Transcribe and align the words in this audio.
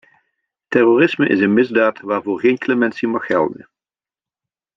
Terrorisme 0.67 1.27
is 1.27 1.39
een 1.39 1.53
misdaad, 1.53 1.99
waarvoor 2.01 2.39
geen 2.39 2.57
clementie 2.57 3.07
mag 3.07 3.25
gelden. 3.25 3.69